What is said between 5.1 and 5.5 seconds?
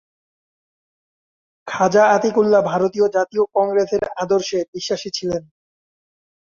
ছিলেন।